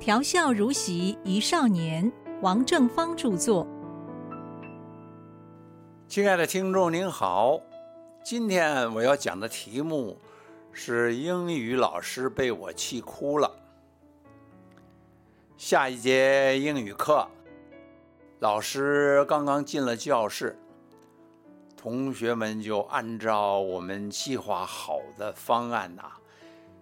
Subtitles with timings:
[0.00, 2.10] 调笑如席一少年，
[2.40, 3.66] 王正芳著作。
[6.08, 7.60] 亲爱的听众您好，
[8.24, 10.18] 今天我要讲的题目
[10.72, 13.54] 是英语老师被我气哭了。
[15.58, 17.28] 下一节英语课，
[18.38, 20.58] 老师刚刚进了教室，
[21.76, 26.04] 同学们就按照我们计划好的方案呐，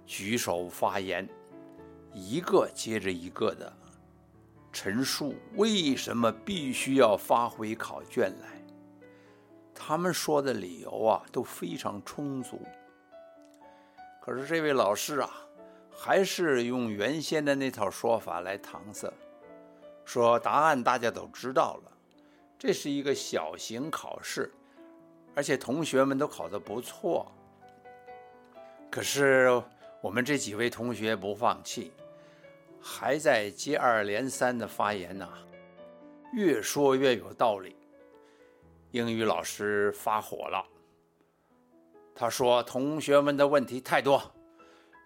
[0.07, 1.29] 举手发言，
[2.19, 3.73] 一个接着一个的
[4.73, 8.49] 陈述为什么必须要发回考卷来。
[9.75, 12.61] 他们说的理由啊都非常充足，
[14.21, 15.31] 可是这位老师啊，
[15.91, 19.11] 还是用原先的那套说法来搪塞，
[20.05, 21.93] 说答案大家都知道了，
[22.59, 24.53] 这是一个小型考试，
[25.35, 27.31] 而且同学们都考得不错。
[28.91, 29.63] 可是
[30.03, 31.93] 我们这几位同学不放弃，
[32.81, 35.29] 还在接二连三的发言呐，
[36.33, 37.77] 越说越有道理。
[38.93, 40.65] 英语老师发火了，
[42.15, 44.35] 他说：“同学们的问题太多，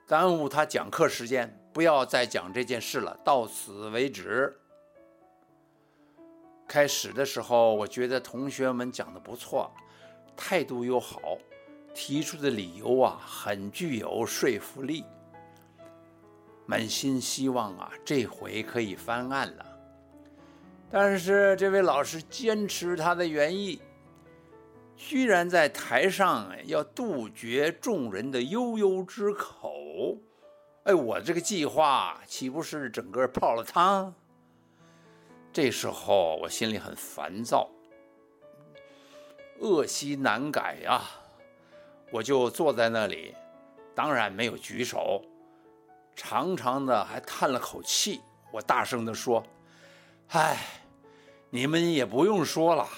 [0.06, 4.56] 耽误他讲课时间，不要再讲这件事了，到此为止。”
[6.68, 9.70] 开始的时候，我觉得同学们讲的不错，
[10.36, 11.36] 态度又好，
[11.92, 15.05] 提出的理由啊很具有说服力，
[16.66, 19.66] 满心希望啊这回可以翻案了。
[20.91, 23.80] 但是这位老师坚持他的原意，
[24.96, 30.18] 居然在台上要杜绝众人的悠悠之口。
[30.84, 34.12] 哎，我这个计划岂不是整个泡了汤？
[35.52, 37.70] 这时候我心里很烦躁，
[39.60, 41.02] 恶习难改呀！
[42.10, 43.34] 我就坐在那里，
[43.94, 45.22] 当然没有举手，
[46.14, 48.20] 长长的还叹了口气。
[48.50, 49.42] 我大声的说
[50.30, 50.58] ：“唉。”
[51.55, 52.89] 你们也不用说了，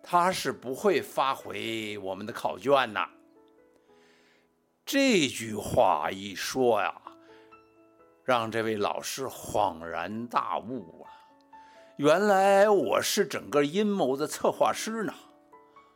[0.00, 3.08] 他是不会发回我们的考卷呐。
[4.86, 6.94] 这句话一说呀，
[8.22, 11.10] 让这位老师恍然大悟啊！
[11.96, 15.12] 原来我是整个阴谋的策划师呢。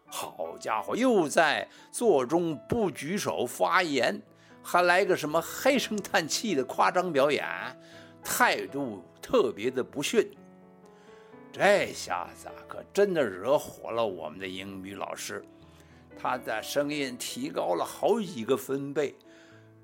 [0.06, 4.20] 好家伙，又在座中不举手发言，
[4.62, 7.44] 还来个什么唉声叹气的夸张表演，
[8.22, 10.30] 态度特别的不逊。
[11.52, 15.44] 这下子可真的惹火了我们的英语老师，
[16.18, 19.14] 他的声音提高了好几个分贝，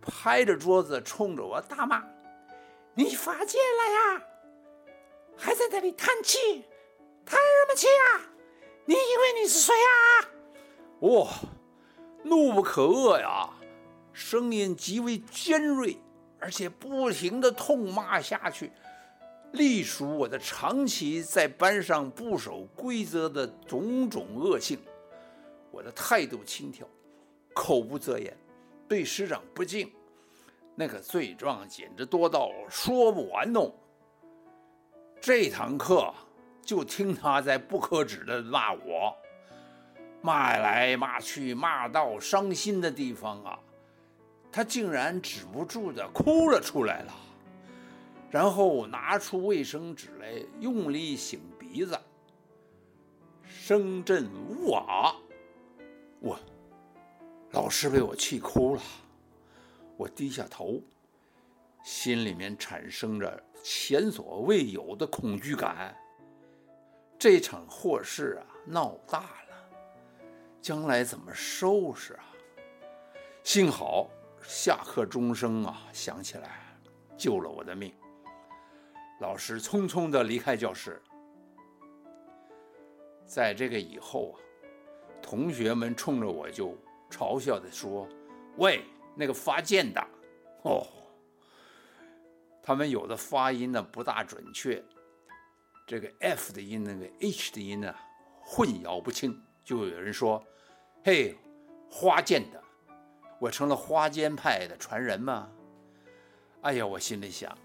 [0.01, 2.03] 拍着桌子冲着我大骂
[2.95, 4.23] ：“你发贱了呀！
[5.37, 6.65] 还在那里叹气，
[7.27, 8.23] 叹什么气啊？
[8.87, 10.31] 你以为你是谁啊？”
[11.01, 11.29] 哇，
[12.23, 13.51] 怒不可遏呀，
[14.19, 15.97] 声音极为尖锐，
[16.41, 18.73] 而且不停的痛骂下去。
[19.53, 24.77] 隶属我的长期在班上不守规则的种种恶性，
[25.71, 26.85] 我的态度轻佻，
[27.55, 28.37] 口不择言，
[28.89, 29.89] 对师长不敬，
[30.75, 33.73] 那个罪状简直多到说不完哦。
[35.21, 36.13] 这堂课
[36.61, 39.17] 就听他在不可止的骂我，
[40.21, 43.59] 骂来骂去，骂到伤心的地方啊，
[44.51, 47.15] 他竟然止不住的哭了出来了。
[48.31, 51.99] 然后拿出卫生纸来，用力擤鼻子，
[53.43, 55.17] 声震屋瓦。
[56.21, 56.39] 我
[57.53, 58.83] 老师被我气哭了，
[59.97, 60.83] 我低下头，
[61.83, 65.97] 心里面产生着前所未有的恐惧感。
[67.19, 69.71] 这场祸事啊，闹大了，
[70.61, 72.25] 将来怎么收拾啊？
[73.43, 74.11] 幸好
[74.49, 76.75] 下课钟声啊响起来，
[77.19, 77.93] 救了我的命。
[79.21, 81.03] 老师匆匆的离开教室。
[83.27, 84.41] 在这个以后啊，
[85.21, 86.75] 同学们冲着我就
[87.11, 88.09] 嘲笑的说
[88.57, 88.83] ：“喂，
[89.15, 90.03] 那个发贱的！”
[90.65, 90.87] 哦，
[92.63, 94.83] 他们有的发音呢不大准确，
[95.87, 97.95] 这个 F 的音，那个 H 的音呢
[98.41, 100.43] 混淆不清，就有人说
[101.05, 101.37] ：“嘿，
[101.91, 102.65] 花剑的，
[103.39, 105.49] 我成了花间派的传人吗？”
[106.63, 107.57] 哎呀，我心里想。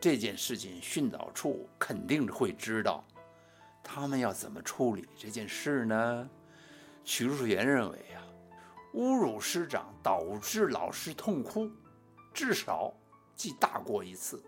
[0.00, 3.04] 这件事情训导处肯定会知道，
[3.82, 6.30] 他们要怎么处理这件事呢？
[7.02, 8.22] 徐树元认为啊，
[8.94, 11.68] 侮辱师长导致老师痛哭，
[12.32, 12.94] 至少
[13.34, 14.40] 记大过一次。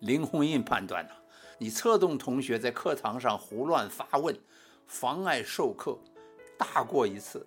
[0.00, 1.12] 林鸿印判断呢，
[1.58, 4.36] 你策动同学在课堂上胡乱发问，
[4.86, 5.96] 妨碍授课，
[6.58, 7.46] 大过一次。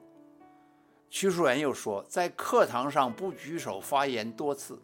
[1.09, 4.79] 徐树元又说，在课堂上不举手发言多次。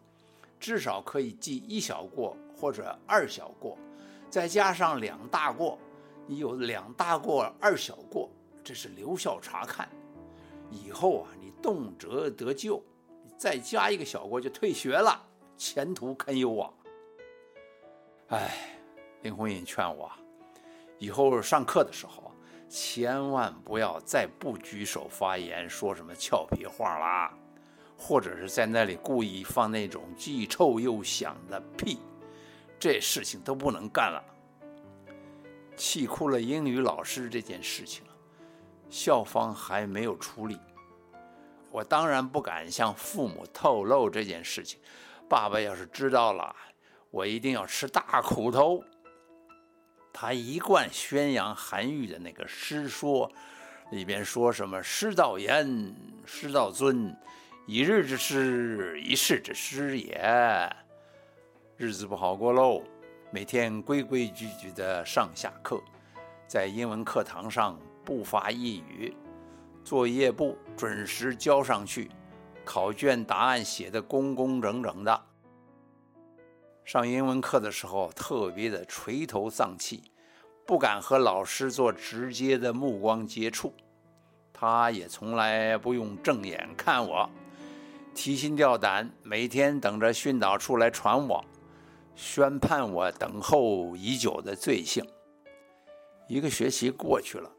[0.58, 3.76] 至少可以记一小过或者二小过，
[4.30, 5.78] 再加上两大过，
[6.26, 8.30] 你有两大过二小过，
[8.64, 9.86] 这是留校察看。
[10.70, 12.82] 以后啊，你动辄得咎，
[13.36, 15.22] 再加一个小过就退学了，
[15.58, 16.72] 前途堪忧啊！
[18.28, 18.78] 哎，
[19.20, 20.10] 林红印劝我，
[20.98, 22.25] 以后上课的时候，
[22.68, 27.32] 千万不要再不举手发言，说什么俏皮话啦，
[27.96, 32.00] 或者是在那里故意放那种既臭又响的屁，
[32.78, 34.22] 这事情都不能干了。
[35.76, 38.02] 气哭了英语老师这件事情，
[38.90, 40.58] 校方还没有处理，
[41.70, 44.80] 我当然不敢向父母透露这件事情。
[45.28, 46.54] 爸爸要是知道了，
[47.10, 48.82] 我一定要吃大苦头。
[50.18, 53.30] 他一贯宣扬韩愈的那个诗说，
[53.90, 57.14] 里边说什么“师道严，师道尊，
[57.66, 60.74] 一日之师，一世之师也”，
[61.76, 62.82] 日子不好过喽。
[63.30, 65.82] 每天规规矩矩的上下课，
[66.48, 69.14] 在英文课堂上不发一语，
[69.84, 72.10] 作业簿准时交上去，
[72.64, 75.22] 考卷答案写的工工整整的。
[76.86, 80.04] 上英文课的时候特别的垂头丧气，
[80.64, 83.74] 不敢和老师做直接的目光接触，
[84.52, 87.28] 他也从来不用正眼看我，
[88.14, 91.44] 提心吊胆，每天等着训导处来传我，
[92.14, 95.04] 宣判我等候已久的罪行。
[96.28, 97.50] 一个学期过去了，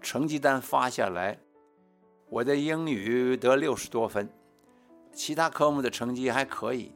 [0.00, 1.38] 成绩单发下来，
[2.28, 4.28] 我的英语得六十多分，
[5.12, 6.92] 其他科目的成绩还可以。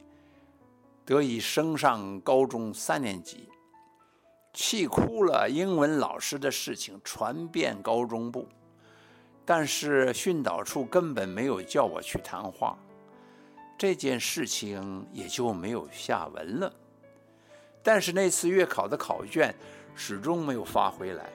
[1.08, 3.48] 得以升上高中三年级，
[4.52, 5.48] 气哭了。
[5.48, 8.46] 英文老师的事情传遍高中部，
[9.42, 12.76] 但是训导处根本没有叫我去谈话，
[13.78, 16.70] 这件事情也就没有下文了。
[17.82, 19.54] 但是那次月考的考卷
[19.94, 21.30] 始终没有发回来，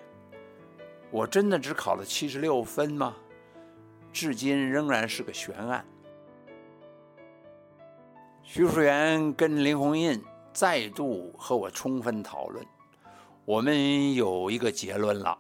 [1.10, 3.16] 我真的只考了七十六分吗？
[4.12, 5.84] 至今仍然是个悬案。
[8.46, 12.64] 徐树元跟林红印再度和我充分讨论，
[13.46, 15.36] 我们有一个结论了。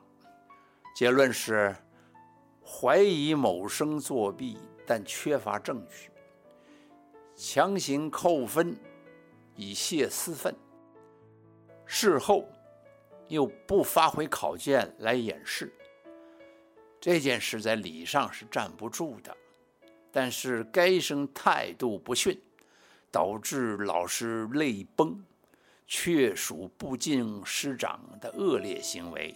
[0.95, 1.75] 结论是
[2.65, 4.57] 怀疑某生作弊，
[4.88, 6.09] 但缺乏证据，
[7.35, 8.75] 强行扣分
[9.56, 10.56] 以泄私愤。
[11.85, 12.47] 事后
[13.27, 15.71] 又不发回考卷来掩饰，
[17.01, 19.35] 这件事在理上是站不住的。
[20.09, 22.39] 但是该生态度不逊。
[23.13, 25.24] 导致老师泪崩，
[25.86, 29.36] 确属不敬师长的恶劣行为，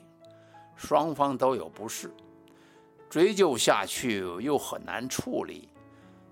[0.76, 2.12] 双方都有不是，
[3.08, 5.70] 追究下去又很难处理，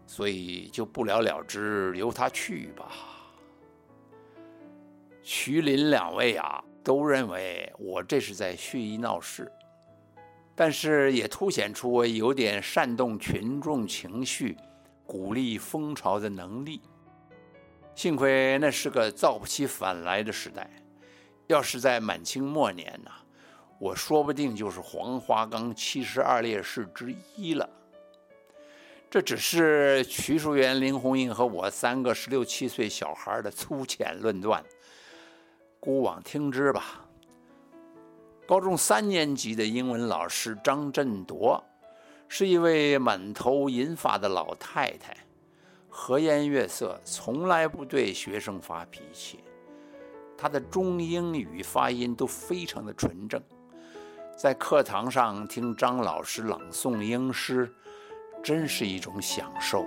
[0.07, 2.91] 所以就不了了之，由他去吧。
[5.21, 9.51] 徐林两位啊，都认为我这是在蓄意闹事，
[10.55, 14.57] 但是也凸显出我有点煽动群众情绪、
[15.05, 16.81] 鼓励风潮的能力。
[17.95, 20.69] 幸亏那是个造不起反来的时代，
[21.47, 23.11] 要是在满清末年呢，
[23.79, 27.67] 我说不定就是黄花岗七十二烈士之一了。
[29.09, 34.61] 这只是瞿淑媛、林红印和我三个十六七岁小孩的粗浅论断，
[35.79, 37.05] 姑妄听之吧。
[38.45, 41.63] 高中三年级的英文老师张振铎，
[42.27, 45.15] 是一位满头银发的老太太。
[45.97, 49.41] 和颜悦色，从来不对学生发脾气。
[50.37, 53.41] 他的中英语发音都非常的纯正，
[54.37, 57.73] 在课堂上听张老师朗诵英诗，
[58.43, 59.85] 真是一种享受。